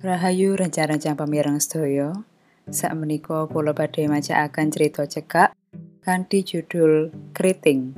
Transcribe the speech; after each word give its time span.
Rahayu 0.00 0.56
rencana-rencana 0.56 1.12
pamireng 1.12 1.60
sedaya. 1.60 2.24
Sakmenika 2.72 3.44
kula 3.52 3.76
badhe 3.76 4.08
macaaken 4.08 4.72
crita 4.72 5.04
cekak 5.04 5.52
kanthi 6.00 6.40
judul 6.40 7.12
Kriting 7.36 7.92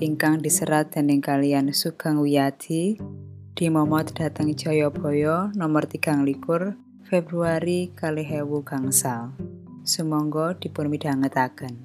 ingkang 0.00 0.40
diserat 0.40 0.96
dening 0.96 1.20
kalian 1.20 1.68
Sugeng 1.68 2.24
Wiyadi 2.24 2.96
dimomot 3.52 4.16
dhateng 4.16 4.56
Jayabaya 4.56 5.52
nomor 5.52 5.84
13 5.84 6.24
Februari 7.12 7.92
2000 7.92 8.64
gangsal. 8.64 9.36
Sumangga 9.84 10.56
dipun 10.56 10.88
midhangetaken. 10.88 11.76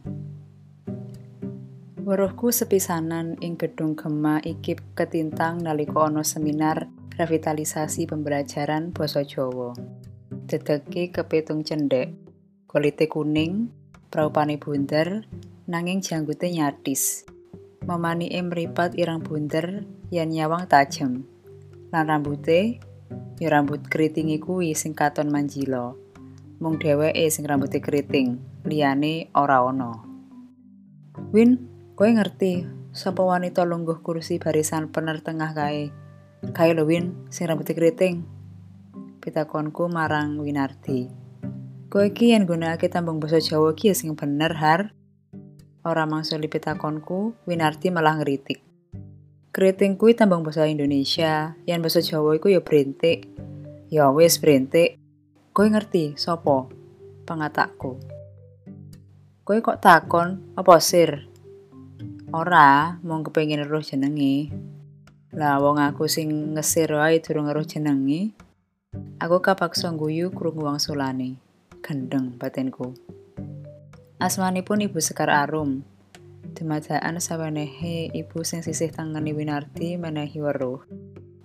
Weruhku 2.08 2.56
sepisanan 2.56 3.36
ing 3.44 3.60
gedung 3.60 4.00
Gema 4.00 4.40
iki 4.40 4.80
ketintang 4.96 5.68
nalika 5.68 6.08
ana 6.08 6.24
seminar 6.24 6.88
revitalisasi 7.20 8.08
pembelajaran 8.08 8.96
basa 8.96 9.28
Jawa. 9.28 9.76
Dedeke 10.48 11.12
kepitung 11.12 11.68
cendhek, 11.68 12.16
kulite 12.64 13.12
kuning, 13.12 13.68
praupane 14.08 14.56
bunder, 14.56 15.28
nanging 15.68 16.00
janggute 16.00 16.48
nyatis. 16.48 17.28
Memanike 17.84 18.40
mripat 18.40 18.96
irang 18.96 19.20
bunder 19.20 19.84
yen 20.08 20.32
nyawang 20.32 20.64
tajem. 20.72 21.28
Lan 21.92 22.08
rambute 22.08 22.80
ya 23.44 23.48
rambut 23.52 23.84
keriting 23.92 24.32
kuwi 24.40 24.72
sing 24.72 24.96
katon 24.96 25.28
manjila. 25.28 25.92
Mung 26.64 26.80
dheweke 26.80 27.28
sing 27.28 27.44
rambute 27.44 27.84
keriting, 27.84 28.40
liyane 28.64 29.28
ora 29.36 29.60
ana. 29.60 29.92
Win, 31.36 31.68
kowe 32.00 32.08
ngerti 32.08 32.64
sapa 32.96 33.28
wanita 33.28 33.68
lungguh 33.68 34.00
kursi 34.00 34.40
barisan 34.40 34.88
pener 34.88 35.20
tengah 35.20 35.52
kae? 35.52 35.92
Kae 36.40 36.72
lho 36.72 36.88
Win, 36.88 37.28
sing 37.28 37.52
rambutnya 37.52 37.76
keriting. 37.76 38.24
Pitakonku 39.20 39.92
marang 39.92 40.40
Winardi. 40.40 41.12
Kowe 41.92 42.08
iki 42.08 42.32
yen 42.32 42.48
nggunakake 42.48 42.88
tambung 42.88 43.20
basa 43.20 43.44
Jawa 43.44 43.76
iki 43.76 43.92
ya 43.92 43.96
sing 43.96 44.16
bener, 44.16 44.56
Har. 44.56 44.96
Ora 45.84 46.08
mangsuli 46.08 46.48
pitakonku, 46.48 47.36
Winardi 47.44 47.92
malah 47.92 48.16
ngeritik. 48.16 48.64
Keriting 49.52 50.00
kuwi 50.00 50.16
tambung 50.16 50.48
basa 50.48 50.64
Indonesia, 50.64 51.60
yen 51.68 51.84
basa 51.84 52.00
Jawa 52.00 52.40
iku 52.40 52.48
ya 52.48 52.64
brentik. 52.64 53.28
Ya 53.92 54.08
wis 54.08 54.40
brentik. 54.40 54.96
Kowe 55.52 55.68
ngerti 55.68 56.16
sapa? 56.16 56.72
Pangatakku. 57.28 58.00
Kowe 59.44 59.60
kok 59.60 59.84
takon, 59.84 60.56
apa 60.56 60.80
sir? 60.80 61.28
Ora, 62.32 62.96
mung 63.04 63.28
kepengin 63.28 63.68
roh 63.68 63.84
jenenge. 63.84 64.56
Lah 65.30 65.62
wong 65.62 65.78
aku 65.78 66.10
sing 66.10 66.58
ngesir 66.58 66.90
wae 66.90 67.22
durung 67.22 67.46
ngeruh 67.46 67.62
jenenge. 67.62 68.34
Aku 69.22 69.46
kapaksa 69.46 69.94
guyu 69.94 70.34
krungu 70.34 70.66
wangsulane. 70.66 71.38
Gendeng 71.86 72.34
batinku. 72.34 72.98
Asmanipun 74.18 74.82
Ibu 74.90 74.98
Sekar 74.98 75.30
Arum. 75.30 75.86
Dumadaan 76.58 77.22
sawenehe 77.22 78.10
ibu 78.10 78.42
sing 78.42 78.66
sisih 78.66 78.90
tangani 78.90 79.38
Winarti 79.38 80.02
menehi 80.02 80.42
weruh. 80.42 80.82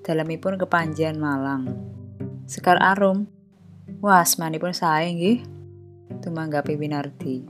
Dalamipun 0.01 0.57
kepanjen 0.57 1.21
Malang. 1.21 1.69
Sekar 2.49 2.81
Arum. 2.81 3.29
Wah, 4.01 4.25
asmanipun 4.25 4.73
sae 4.73 5.13
nggih. 5.13 5.39
Tumanggapi 6.25 6.73
Winarti. 6.81 7.45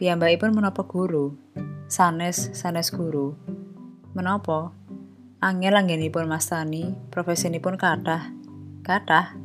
Piyambakipun 0.00 0.56
menapa 0.56 0.88
guru? 0.88 1.36
Sanes, 1.92 2.56
sanes 2.56 2.88
guru. 2.88 3.36
Menapa? 4.16 4.72
Angel 5.38 5.70
anggenipun 5.70 6.26
mastani, 6.26 6.98
profesinipun 7.14 7.78
kathah. 7.78 8.34
Kathah. 8.82 9.38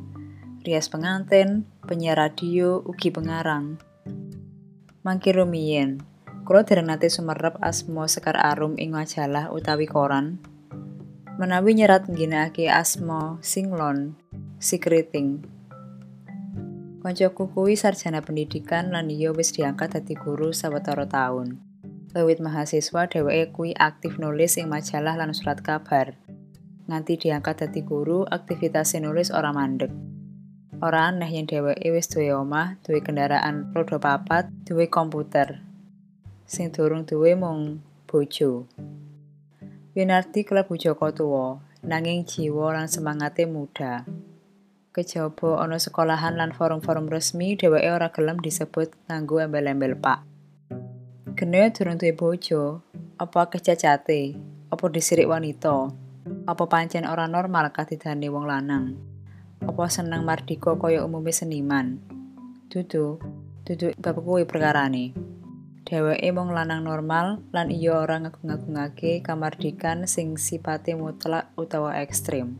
Rias 0.66 0.90
pengantin, 0.90 1.70
penyiar 1.86 2.18
radio, 2.18 2.82
ugi 2.82 3.14
pengarang. 3.14 3.78
Mangki 5.06 5.30
rumiyin, 5.30 6.02
kula 6.42 6.66
dereng 6.66 6.90
nate 6.90 7.06
sumerep 7.06 7.62
asma 7.62 8.10
Sekar 8.10 8.34
Arum 8.34 8.74
ing 8.74 8.90
majalah 8.90 9.54
utawi 9.54 9.86
koran. 9.86 10.42
Menawi 11.38 11.78
nyerat 11.78 12.10
ngginakake 12.10 12.66
asma 12.66 13.38
Singlon, 13.38 14.18
Sikriting. 14.58 15.46
Koncoku 17.06 17.54
kuwi 17.54 17.78
sarjana 17.78 18.18
pendidikan 18.18 18.90
lan 18.90 19.14
iya 19.14 19.30
wis 19.30 19.54
diangkat 19.54 19.94
dadi 19.94 20.18
guru 20.18 20.50
sawetara 20.50 21.06
taun. 21.06 21.73
Wiwit 22.14 22.38
mahasiswa 22.38 23.10
dheweke 23.10 23.50
kuwi 23.50 23.74
aktif 23.74 24.22
nulis 24.22 24.54
ing 24.54 24.70
majalah 24.70 25.18
lan 25.18 25.34
surat 25.34 25.58
kabar. 25.66 26.14
Nganti 26.86 27.18
diangkat 27.18 27.66
dadi 27.66 27.82
guru, 27.82 28.22
aktivitas 28.22 28.94
nulis 29.02 29.34
ora 29.34 29.50
mandek. 29.50 29.90
Ora 30.78 31.10
aneh 31.10 31.26
yen 31.26 31.50
dheweke 31.50 31.90
wis 31.90 32.06
duwe 32.06 32.30
omah, 32.30 32.78
duwe 32.86 33.02
kendaraan 33.02 33.74
roda 33.74 33.98
papat, 33.98 34.46
duwe 34.62 34.86
komputer. 34.86 35.58
Sing 36.46 36.70
durung 36.70 37.02
duwe 37.02 37.34
mung 37.34 37.82
bojo. 38.06 38.70
Winarti 39.98 40.46
klebu 40.46 40.78
Joko 40.78 41.10
Tuwa, 41.10 41.58
nanging 41.82 42.22
jiwa 42.30 42.78
lan 42.78 42.86
semangate 42.86 43.42
muda. 43.50 44.06
Kejaba 44.94 45.66
ana 45.66 45.82
sekolahan 45.82 46.38
lan 46.38 46.54
forum-forum 46.54 47.10
resmi, 47.10 47.58
dheweke 47.58 47.90
ora 47.90 48.14
gelem 48.14 48.38
disebut 48.38 48.94
nganggo 49.10 49.42
embel-embel 49.42 49.98
Pak. 49.98 50.33
Gene 51.44 51.68
durung 51.76 52.00
duwe 52.00 52.16
bojo, 52.16 52.80
apa 53.20 53.52
kecacate, 53.52 54.32
apa 54.72 54.84
disirik 54.88 55.28
wanita, 55.28 55.92
apa 56.48 56.64
pancen 56.64 57.04
ora 57.04 57.28
normal 57.28 57.68
katidane 57.68 58.32
wong 58.32 58.48
lanang, 58.48 58.96
apa 59.60 59.84
seneng 59.92 60.24
mardika 60.24 60.72
kaya 60.72 61.04
umume 61.04 61.36
seniman. 61.36 62.00
Dudu, 62.72 63.20
dudu 63.60 63.92
bab 64.00 64.24
kuwi 64.24 64.48
perkarane. 64.48 65.12
Dheweke 65.84 66.32
mung 66.32 66.48
lanang 66.48 66.80
normal 66.80 67.44
lan 67.52 67.68
iya 67.68 67.92
ora 67.92 68.24
ngagung-agungake 68.24 69.20
kamardikan 69.20 70.08
sing 70.08 70.40
sipate 70.40 70.96
mutlak 70.96 71.52
utawa 71.60 72.00
ekstrim. 72.00 72.56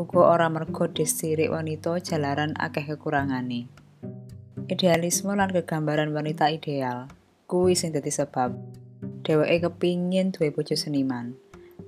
Uga 0.00 0.32
ora 0.32 0.48
mergo 0.48 0.88
disirik 0.88 1.52
wanita 1.52 2.00
jalaran 2.00 2.56
akeh 2.56 2.88
kekurangane. 2.88 3.68
Idealisme 4.64 5.36
lan 5.36 5.52
kegambaran 5.52 6.08
wanita 6.16 6.48
ideal 6.48 7.17
kuwi 7.48 7.72
sing 7.72 7.96
dadi 7.96 8.12
sebab 8.12 8.52
dheweke 9.24 9.64
kepingin 9.64 10.30
duwe 10.30 10.52
bojo 10.52 10.76
seniman 10.76 11.32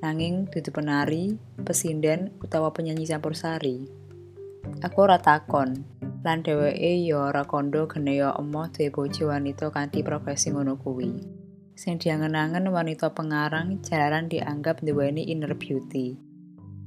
nanging 0.00 0.48
dudu 0.48 0.72
penari, 0.72 1.37
pesinden 1.60 2.32
utawa 2.41 2.72
penyanyi 2.72 3.04
campursari. 3.04 3.84
Aku 4.81 5.04
ora 5.04 5.21
takon, 5.21 5.84
lan 6.25 6.41
dheweke 6.41 7.04
ya 7.04 7.28
ora 7.28 7.44
kondo 7.44 7.84
geneya 7.84 8.32
emoh 8.41 8.72
duwe 8.72 8.88
bojo 8.88 9.28
wanita 9.28 9.69
kanthi 9.69 10.00
profesi 10.00 10.48
ngono 10.56 10.81
kuwi. 10.81 11.21
Sing 11.77 12.00
diangen-angen 12.00 12.72
wanita 12.72 13.12
pengarang 13.12 13.81
jalaran 13.84 14.28
dianggap 14.28 14.81
nduweni 14.81 15.28
inner 15.28 15.53
beauty. 15.56 16.16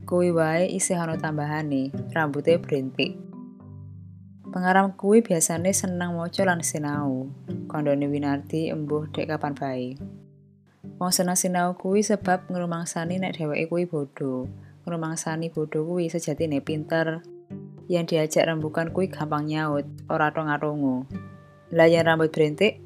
Kuwi 0.09 0.33
wae 0.33 0.69
isih 0.69 0.97
ana 0.97 1.17
tambahane, 1.17 1.93
rambutnya 2.13 2.57
brentik. 2.61 3.22
Pengarang 4.53 4.93
kuwi 4.93 5.25
biasane 5.25 5.73
seneng 5.73 6.13
maca 6.13 6.45
lan 6.45 6.61
sinau. 6.61 7.25
Kandhane 7.65 8.05
Winarti 8.05 8.69
embuh 8.69 9.09
dek 9.09 9.33
kapan 9.33 9.57
bae. 9.57 9.97
Wong 11.01 11.09
seneng 11.09 11.33
sinau 11.33 11.73
kuwi 11.73 12.05
sebab 12.05 12.53
ngrumangsani 12.53 13.17
nek 13.17 13.33
dheweke 13.33 13.65
kuwi 13.65 13.89
bodho. 13.89 14.45
Ngrumangsani 14.85 15.49
bodho 15.49 15.81
kuwi 15.81 16.13
sejatine 16.13 16.61
pinter. 16.61 17.25
Yang 17.89 18.13
diajak 18.13 18.45
rembukan 18.45 18.93
kuwi 18.93 19.09
gampang 19.09 19.49
nyaut, 19.49 19.89
ora 20.05 20.29
tonga-tongo. 20.29 21.09
Lah 21.73 21.89
yen 21.89 22.05
rambut 22.05 22.29
brentik, 22.29 22.77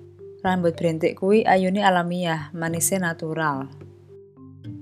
rambut 0.47 0.71
brentik 0.71 1.19
kuwi 1.19 1.43
ayune 1.43 1.83
alamiah, 1.83 2.47
manise 2.55 2.95
natural. 2.95 3.67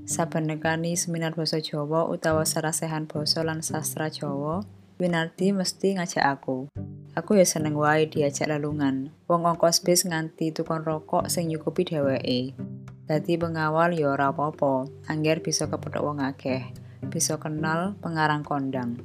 Saben 0.06 0.46
nekani 0.46 0.94
seminar 0.94 1.34
basa 1.34 1.58
Jawa 1.58 2.06
utawa 2.06 2.46
sarasehan 2.46 3.10
basa 3.10 3.42
lan 3.42 3.66
sastra 3.66 4.14
Jawa, 4.14 4.62
Winardi 4.96 5.52
mesti 5.52 6.00
ngajak 6.00 6.24
aku. 6.24 6.72
Aku 7.20 7.36
ya 7.36 7.44
seneng 7.44 7.76
wae 7.76 8.08
diajak 8.08 8.48
lelungan. 8.48 9.12
Wong 9.28 9.44
ongkos 9.44 9.84
bis 9.84 10.08
nganti 10.08 10.56
tukon 10.56 10.88
rokok 10.88 11.28
sing 11.28 11.52
nyukupi 11.52 11.84
dheweke. 11.84 12.56
Dadi 13.04 13.36
pengawal 13.36 13.92
ya 13.92 14.16
ora 14.16 14.32
apa-apa, 14.32 14.88
angger 15.12 15.44
bisa 15.44 15.68
kepethuk 15.68 16.00
wong 16.00 16.24
akeh. 16.24 16.72
Bisa 17.12 17.36
kenal 17.36 18.00
pengarang 18.00 18.48
kondang. 18.48 19.04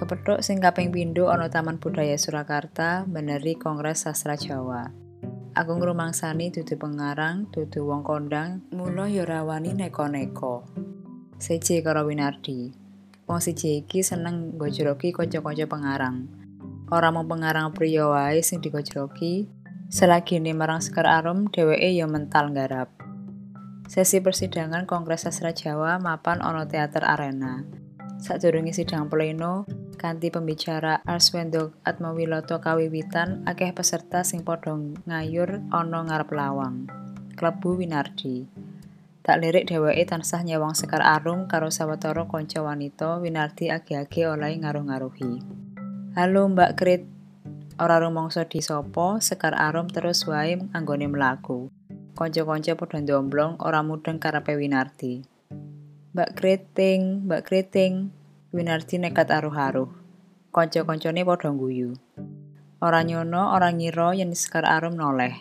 Kepethuk 0.00 0.40
sing 0.40 0.64
kaping 0.64 0.88
pindho 0.88 1.28
ana 1.28 1.52
Taman 1.52 1.76
Budaya 1.76 2.16
Surakarta 2.16 3.04
meneri 3.04 3.60
Kongres 3.60 4.08
Sastra 4.08 4.40
Jawa. 4.40 4.88
Aku 5.60 5.76
ngrumangsani 5.76 6.48
dudu 6.56 6.80
pengarang, 6.80 7.52
dudu 7.52 7.84
wong 7.84 8.00
kondang, 8.00 8.64
mula 8.72 9.12
ya 9.12 9.28
rawani 9.28 9.76
neko-neko. 9.76 10.64
Seje 11.36 11.84
karo 11.84 12.08
Winardi. 12.08 12.79
Wong 13.30 13.38
siji 13.38 13.86
iki 13.86 14.02
seneng 14.02 14.58
gojroki 14.58 15.14
kanca-kanca 15.14 15.70
pengarang. 15.70 16.26
Ora 16.90 17.14
mau 17.14 17.22
pengarang 17.22 17.70
priya 17.70 18.10
wae 18.10 18.42
sing 18.42 18.58
digojroki, 18.58 19.46
selagine 19.86 20.50
marang 20.50 20.82
Sekar 20.82 21.06
Arum 21.06 21.46
dheweke 21.46 21.94
ya 21.94 22.10
mental 22.10 22.50
nggarap. 22.50 22.90
Sesi 23.86 24.18
persidangan 24.18 24.82
Kongres 24.82 25.30
Sastra 25.30 25.54
Jawa 25.54 26.02
mapan 26.02 26.42
ana 26.42 26.66
teater 26.66 27.06
arena. 27.06 27.62
Sadurunge 28.18 28.74
sidang 28.74 29.06
pleno, 29.06 29.62
Kanti 29.94 30.34
pembicara 30.34 30.98
Arswendo 31.06 31.78
Atmawiloto 31.86 32.58
kawiwitan 32.58 33.46
akeh 33.46 33.70
peserta 33.70 34.26
sing 34.26 34.42
padha 34.42 34.74
ngayur 35.06 35.62
ana 35.70 36.02
ngarep 36.02 36.34
lawang. 36.34 36.90
Klebu 37.38 37.78
Winardi. 37.78 38.59
Tak 39.30 39.46
lirik 39.46 39.70
dheweke 39.70 40.10
tansah 40.10 40.42
nyewang 40.42 40.74
Sekar 40.74 41.06
Arum 41.06 41.46
karo 41.46 41.70
sawetara 41.70 42.26
kanca 42.26 42.66
wanita 42.66 43.22
Winardi 43.22 43.70
age-age 43.70 44.26
oleh 44.26 44.58
ngaruh-ngaruhi. 44.58 45.38
Halo 46.18 46.50
Mbak 46.50 46.74
Krit. 46.74 47.06
Ora 47.78 48.02
rumangsa 48.02 48.42
disapa, 48.50 49.22
Sekar 49.22 49.54
Arum 49.54 49.86
terus 49.86 50.26
wae 50.26 50.58
anggone 50.74 51.06
mlaku. 51.06 51.70
Kanca-kanca 52.18 52.74
padha 52.74 52.98
ndomblong 52.98 53.62
ora 53.62 53.86
mudeng 53.86 54.18
karepe 54.18 54.58
Winardi. 54.58 55.22
Mbak 56.10 56.30
Kriting, 56.34 57.30
Mbak 57.30 57.42
Kriting, 57.46 58.10
Winardi 58.50 58.98
nekat 58.98 59.30
aruh-aruh. 59.30 59.94
Kanca-kancane 60.50 61.22
padha 61.22 61.54
guyu. 61.54 61.94
Ora 62.82 63.06
nyono, 63.06 63.54
ora 63.54 63.70
ngira 63.70 64.10
yen 64.10 64.34
Sekar 64.34 64.66
Arum 64.66 64.98
noleh. 64.98 65.38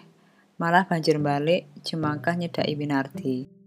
Malah 0.61 0.85
banjur 0.85 1.17
balik 1.17 1.65
jemangkah 1.81 2.37
nyedaki 2.37 2.77
Winardi. 2.77 3.57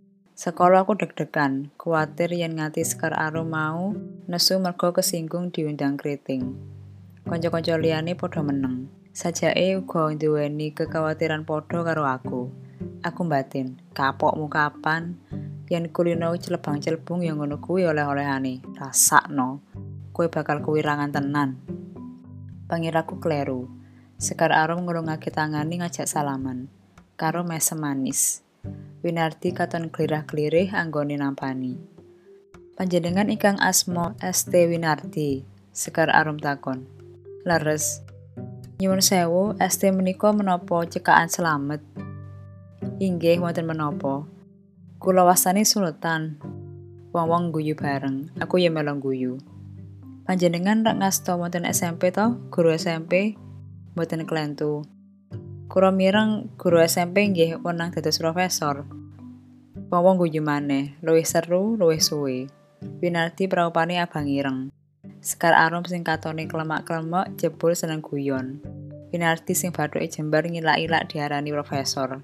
Sekolah 0.43 0.83
aku 0.83 0.99
deg-degan, 0.99 1.71
kuatir 1.79 2.35
yen 2.35 2.59
ngati 2.59 2.83
Sekar 2.83 3.15
Arum 3.15 3.55
mau 3.55 3.94
nesu 4.27 4.59
mergo 4.59 4.91
kesinggung 4.91 5.55
diundang 5.55 5.94
kriting. 5.94 6.59
Kanca-kanca 7.23 7.79
liyane 7.79 8.19
padha 8.19 8.43
meneng. 8.43 8.91
Sajake 9.15 9.79
uga 9.79 10.11
duweni 10.19 10.75
kekhawatiran 10.75 11.47
padha 11.47 11.87
karo 11.87 12.03
aku. 12.11 12.50
Aku 13.06 13.23
batin, 13.31 13.79
kapokmu 13.94 14.50
kapan? 14.50 15.15
yen 15.71 15.94
kulino 15.94 16.35
celebang-celebung 16.35 17.23
yang 17.23 17.39
ngono 17.39 17.62
kuwi 17.62 17.87
oleh-olehane. 17.87 18.67
Rasakno. 18.75 19.62
Kowe 20.11 20.27
bakal 20.27 20.59
kuwirangan 20.59 21.15
tenan. 21.15 21.62
Pangiraku 22.67 23.23
kleru. 23.23 23.71
Sekar 24.19 24.50
Arum 24.50 24.91
ngurungake 24.91 25.31
tangani 25.31 25.79
ngajak 25.79 26.11
salaman. 26.11 26.67
Karo 27.15 27.47
mesem 27.47 27.79
manis. 27.79 28.42
Winardi 29.03 29.50
katon 29.50 29.91
glirah-glirih 29.91 30.70
anggone 30.70 31.19
nampani. 31.19 31.75
Panjenengan 32.79 33.29
ingkang 33.29 33.59
asmo 33.59 34.14
ST 34.23 34.55
Winardi. 34.55 35.43
Sekar 35.75 36.12
Arum 36.12 36.38
takon. 36.38 36.87
Leres. 37.43 38.05
Nyuwun 38.79 39.03
sewu, 39.03 39.59
ST 39.59 39.91
menika 39.91 40.31
menapa 40.31 40.87
cekaan 40.87 41.26
selamet? 41.26 41.82
Inggih 43.03 43.43
wonten 43.43 43.67
menapa? 43.67 44.26
Kula 45.03 45.26
wasani 45.26 45.67
sultan. 45.67 46.38
Wong-wong 47.11 47.50
guyu 47.50 47.75
bareng, 47.75 48.31
aku 48.38 48.62
ya 48.62 48.70
melong 48.70 49.03
guyu. 49.03 49.43
Panjenengan 50.23 50.87
rak 50.87 51.03
ngasta 51.03 51.35
wonten 51.35 51.67
SMP 51.67 52.15
to, 52.15 52.38
guru 52.55 52.73
SMP 52.79 53.35
mboten 53.93 54.25
kelentu. 54.25 54.87
Kura 55.72 55.88
mireng 55.88 56.52
guru 56.60 56.84
SMP 56.84 57.32
nggih 57.32 57.64
wenang 57.64 57.96
dados 57.96 58.20
profesor. 58.20 58.84
Wong-wong 59.88 60.20
guyu 60.20 60.44
maneh, 60.44 61.00
luwih 61.00 61.24
seru, 61.24 61.80
luwih 61.80 61.96
suwe. 61.96 62.44
Winardi 63.00 63.48
praupane 63.48 63.96
abang 63.96 64.28
ireng. 64.28 64.69
Sekar 65.24 65.56
arum 65.56 65.80
sing 65.88 66.04
katone 66.04 66.44
klemak-klemek 66.44 67.40
jebul 67.40 67.72
seneng 67.72 68.04
guyon. 68.04 68.60
Winardi 69.16 69.56
sing 69.56 69.72
bathuke 69.72 70.12
jembar 70.12 70.44
ngilak-ilak 70.44 71.08
diarani 71.08 71.48
profesor. 71.56 72.20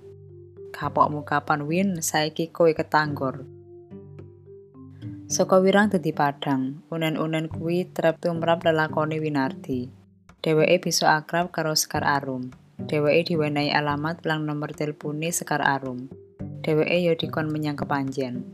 Kapokmu 0.76 1.24
kapan 1.24 1.64
win 1.64 2.04
saiki 2.04 2.52
kowe 2.52 2.68
ketanggor. 2.76 3.48
Saka 5.24 5.56
wirang 5.56 5.88
dadi 5.88 6.12
padang, 6.12 6.84
unen-unen 6.92 7.48
kuwi 7.48 7.88
trep 7.96 8.20
tumrap 8.20 8.60
lelakone 8.60 9.16
Winardi. 9.16 9.88
Dheweke 10.44 10.84
bisa 10.84 11.16
akrab 11.16 11.48
karo 11.48 11.72
Sekar 11.72 12.04
Arum. 12.04 12.68
Dheweke 12.78 13.34
diwenehi 13.34 13.75
alamat 13.75 14.22
lang 14.22 14.46
nomor 14.46 14.70
telepone 14.70 15.34
Sekar 15.34 15.58
Arum. 15.58 16.06
Dheweke 16.62 16.94
ya 17.02 17.19
dikon 17.19 17.50
menyang 17.50 17.75
kepanjen. 17.75 18.46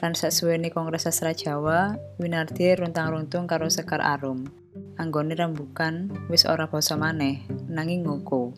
Lan 0.00 0.16
sasuwene 0.16 0.72
Kongres 0.72 1.04
Sastra 1.04 1.36
Jawa, 1.36 1.92
Winardi 2.16 2.72
runtang-runtung 2.72 3.44
karo 3.44 3.68
Sekar 3.68 4.00
Arum. 4.00 4.48
Anggone 4.96 5.36
rembukan 5.36 6.08
wis 6.32 6.48
ora 6.48 6.72
basa 6.72 6.96
maneh, 6.96 7.44
nanging 7.68 8.08
ngoko. 8.08 8.56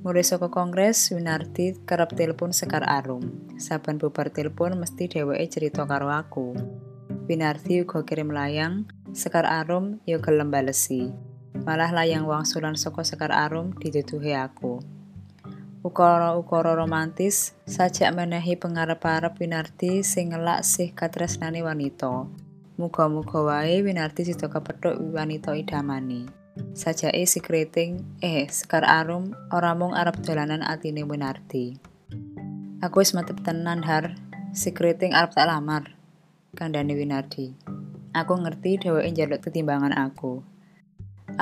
Mulai 0.00 0.24
saka 0.24 0.48
kongres, 0.48 1.12
Winardi 1.12 1.76
kerap 1.84 2.16
telepon 2.16 2.56
Sekar 2.56 2.88
Arum. 2.88 3.52
Saban 3.60 4.00
bubar 4.00 4.32
telepon 4.32 4.80
mesti 4.80 5.12
dheweke 5.12 5.44
cerita 5.52 5.84
karo 5.84 6.08
aku. 6.08 6.56
Winardi 7.28 7.84
uga 7.84 8.00
kirim 8.08 8.32
layang, 8.32 8.88
Sekar 9.12 9.44
Arum 9.44 10.00
ya 10.08 10.16
gelem 10.24 10.48
balesi. 10.48 11.12
Malah 11.62 11.94
layang 11.94 12.26
wangsulan 12.26 12.74
saka 12.74 13.06
Sekar 13.06 13.30
Arum 13.30 13.70
dituduhi 13.78 14.34
aku. 14.34 14.82
Ukara-ukara 15.86 16.74
romantis 16.74 17.54
sajak 17.70 18.10
menehi 18.14 18.58
pengarep-arep 18.58 19.38
Winardi 19.38 20.02
sing 20.02 20.34
ngelak 20.34 20.66
sih 20.66 20.90
katresnane 20.90 21.62
wanita. 21.62 22.26
Muga-muga 22.78 23.46
wae 23.46 23.78
Winardi 23.78 24.26
sida 24.26 24.50
kepethuk 24.50 24.98
wanita 25.14 25.54
idamane. 25.54 26.26
Sajake 26.74 27.22
si 27.30 27.38
Kriting, 27.38 28.18
eh 28.18 28.50
Sekar 28.50 28.82
Arum 28.82 29.30
ora 29.54 29.74
mung 29.78 29.94
arep 29.94 30.18
dolanan 30.18 30.66
atine 30.66 31.06
Winardi. 31.06 31.78
Aku 32.82 33.06
wis 33.06 33.14
mantep 33.14 33.38
tenan 33.46 33.86
har, 33.86 34.18
si 34.50 34.74
Kriting 34.74 35.14
arep 35.14 35.38
tak 35.38 35.46
lamar. 35.46 35.94
Kandhane 36.58 36.98
Winardi. 36.98 37.54
Aku 38.18 38.34
ngerti 38.34 38.82
dheweke 38.82 39.08
njaluk 39.14 39.40
ketimbangan 39.46 39.94
aku. 39.94 40.51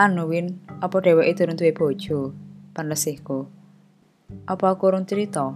Anu 0.00 0.32
Win, 0.32 0.64
apa 0.80 1.04
dheweke 1.04 1.36
durung 1.44 1.60
duwe 1.60 1.76
bojo? 1.76 2.32
Panlesihku. 2.72 3.44
Apa 4.48 4.72
aku 4.72 4.88
urung 4.88 5.04
cerita? 5.04 5.52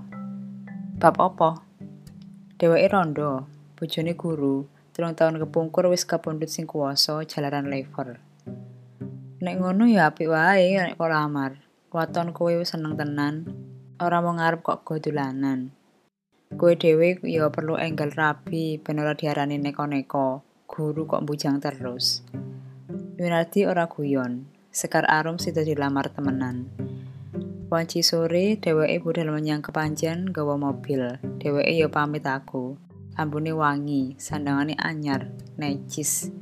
Bab 1.00 1.16
apa? 1.16 1.64
Dheweke 2.60 2.92
rondo, 2.92 3.48
bojone 3.72 4.12
guru, 4.12 4.68
telung 4.92 5.16
tahun 5.16 5.40
kepungkur 5.40 5.88
wis 5.88 6.04
kapundhut 6.04 6.52
sing 6.52 6.68
kuwasa 6.68 7.24
jalaran 7.24 7.72
lever. 7.72 8.20
Nek 9.40 9.64
ngono 9.64 9.88
ya 9.88 10.12
apik 10.12 10.28
wae 10.28 10.76
nek 10.76 11.00
kok 11.00 11.08
lamar. 11.08 11.64
Waton 11.88 12.36
kowe 12.36 12.52
wis 12.52 12.76
seneng 12.76 13.00
tenan. 13.00 13.48
Ora 13.96 14.20
mau 14.20 14.36
ngarep 14.36 14.60
kok 14.60 14.84
godulanan. 14.84 15.72
Kowe 16.52 16.76
dhewe 16.76 17.16
ya 17.24 17.48
perlu 17.48 17.80
enggal 17.80 18.12
rabi 18.12 18.76
ben 18.76 19.00
ora 19.00 19.16
diarani 19.16 19.56
neko-neko. 19.56 20.44
Guru 20.68 21.08
kok 21.08 21.24
bujang 21.24 21.64
terus. 21.64 22.20
Winardi 23.14 23.62
ora 23.62 23.86
guyon. 23.86 24.50
Sekar 24.74 25.06
Arum 25.06 25.38
sida 25.38 25.62
dilamar 25.62 26.10
temenan. 26.10 26.66
Wanci 27.70 28.02
sore, 28.02 28.58
dheweke 28.58 28.98
budal 29.06 29.30
menyang 29.30 29.62
kepanjen 29.62 30.34
gawa 30.34 30.58
mobil. 30.58 31.22
Dheweke 31.38 31.78
ya 31.78 31.86
pamit 31.86 32.26
aku. 32.26 32.74
Ambune 33.14 33.54
wangi, 33.54 34.18
sandangane 34.18 34.74
anyar, 34.74 35.30
necis. 35.54 36.34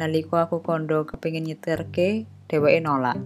Nalika 0.00 0.48
aku 0.48 0.64
kondo 0.64 1.04
kepingin 1.04 1.52
nyetirke, 1.52 2.24
dheweke 2.48 2.80
nolak. 2.80 3.20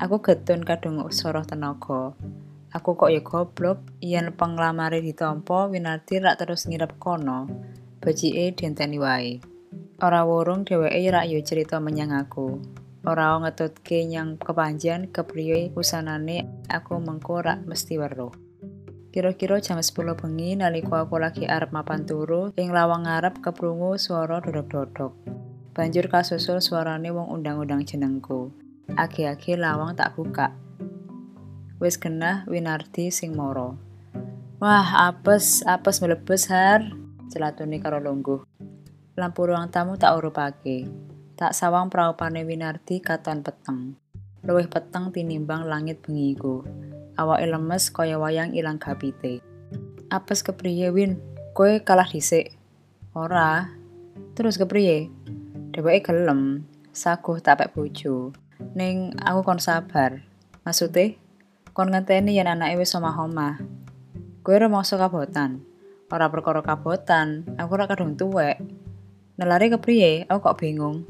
Aku 0.00 0.24
getun 0.24 0.64
kadung 0.64 1.04
soroh 1.12 1.44
tenaga. 1.44 2.16
Aku 2.72 2.96
kok 2.96 3.12
ya 3.12 3.20
goblok, 3.20 3.84
yen 4.00 4.32
penglamare 4.32 5.04
ditampa 5.04 5.68
Winardi 5.68 6.16
rak 6.24 6.40
terus 6.40 6.64
ngirep 6.64 6.96
kono. 6.96 7.44
Bajike 8.00 8.56
dienteni 8.56 8.96
wae. 8.96 9.55
Ora 9.96 10.28
wurung 10.28 10.68
dheweke 10.68 11.08
rak 11.08 11.24
yo 11.24 11.40
cerita 11.40 11.80
menyang 11.80 12.12
aku. 12.12 12.60
Ora 13.08 13.32
ngetutke 13.40 14.04
nyang 14.04 14.36
kepanjen 14.36 15.08
kepriye 15.08 15.72
usanane 15.72 16.68
aku 16.68 17.00
mengko 17.00 17.40
rak 17.40 17.64
mesti 17.64 17.96
weruh. 17.96 18.28
Kira-kira 19.08 19.56
jam 19.64 19.80
10 19.80 19.96
bengi 20.20 20.52
nalika 20.52 21.08
aku 21.08 21.16
lagi 21.16 21.48
arep 21.48 21.72
mapan 21.72 22.04
turu 22.04 22.52
ing 22.60 22.76
lawang 22.76 23.08
ngarep 23.08 23.40
keprungu 23.40 23.96
swara 23.96 24.44
dodok-dodok. 24.44 25.16
Banjur 25.72 26.12
kasusul 26.12 26.60
suarane 26.60 27.08
wong 27.08 27.32
undang-undang 27.32 27.88
jenengku. 27.88 28.52
Agi-agi 28.92 29.56
lawang 29.56 29.96
tak 29.96 30.12
buka. 30.12 30.52
Wis 31.80 31.96
genah 31.96 32.44
Winardi 32.44 33.08
sing 33.08 33.32
moro. 33.32 33.80
Wah, 34.60 35.08
apes, 35.08 35.64
apes 35.64 36.04
melebes 36.04 36.52
har. 36.52 36.84
Celatuni 37.32 37.80
karo 37.80 37.96
lungguh. 37.96 38.55
Lampu 39.16 39.48
ruang 39.48 39.72
tamu 39.72 39.96
tak 39.96 40.14
urupake. 40.20 40.86
Tak 41.36 41.56
sawang 41.56 41.88
praupane 41.88 42.44
Winardi 42.44 43.00
katon 43.00 43.40
peteng. 43.40 43.96
Luwih 44.44 44.68
peteng 44.68 45.10
tinimbang 45.10 45.64
langit 45.64 46.04
bengiku. 46.04 46.62
Awake 47.16 47.48
lemes 47.48 47.88
kaya 47.90 48.20
wayang 48.20 48.52
ilang 48.52 48.76
gapite. 48.76 49.40
Apes 50.12 50.44
kepriye 50.44 50.92
Win? 50.92 51.16
Kowe 51.56 51.80
kalah 51.80 52.06
dhisik. 52.06 52.52
Ora. 53.16 53.72
Terus 54.36 54.60
kepriye? 54.60 55.08
dheweke 55.76 56.08
gelem 56.08 56.64
saguh 56.96 57.36
tapek 57.44 57.76
bojo 57.76 58.32
ning 58.72 59.12
aku 59.20 59.44
kon 59.44 59.60
sabar 59.60 60.24
maksude 60.64 61.20
kon 61.76 61.92
ngenteni 61.92 62.32
yen 62.32 62.48
anake 62.48 62.80
wis 62.80 62.96
omah-omah 62.96 63.60
kowe 64.40 64.56
ora 64.56 64.72
mangsa 64.72 64.96
kabotan 64.96 65.60
ora 66.08 66.32
perkara 66.32 66.64
kabotan 66.64 67.44
aku 67.60 67.76
ora 67.76 67.84
kadung 67.84 68.16
tuwek 68.16 68.56
nelare 69.36 69.68
kepriye 69.72 70.24
aku 70.28 70.40
kok 70.40 70.58
bingung 70.58 71.04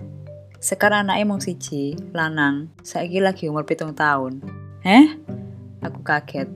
Sekar 0.57 0.91
anaknya 0.91 1.29
mung 1.29 1.39
siji, 1.39 1.95
lanang, 2.17 2.73
saiki 2.81 3.21
lagi 3.21 3.47
umur 3.47 3.69
pitung 3.69 3.93
tahun. 3.93 4.41
Heh? 4.83 5.15
Aku 5.85 6.01
kaget. 6.01 6.49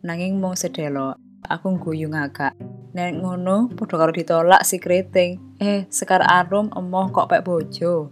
Nanging 0.00 0.40
mung 0.40 0.56
sedelo, 0.56 1.14
aku 1.44 1.76
guyu 1.76 2.08
ngakak. 2.08 2.56
Nek 2.96 3.20
ngono, 3.20 3.70
padha 3.70 4.00
karo 4.00 4.10
ditolak 4.16 4.64
si 4.64 4.80
keriting. 4.80 5.38
Eh, 5.60 5.84
Sekar 5.92 6.24
Arum 6.24 6.72
emoh 6.72 7.12
kok 7.12 7.30
pek 7.30 7.44
bojo. 7.44 8.08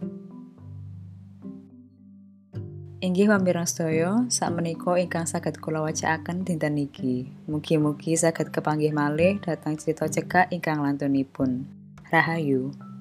Inggih 3.02 3.26
pamirang 3.26 3.66
sedaya, 3.66 4.22
sakmenika 4.30 4.94
ingkang 4.94 5.26
saged 5.26 5.58
kula 5.58 5.82
wacakaken 5.82 6.46
dinten 6.46 6.78
niki. 6.78 7.34
Mugi-mugi 7.50 8.14
saged 8.14 8.54
kepanggih 8.54 8.94
malih 8.94 9.42
dhateng 9.42 9.74
crita 9.74 10.06
cekak 10.06 10.54
ingkang 10.54 10.78
lantunipun. 10.86 11.66
Rahayu. 12.14 12.91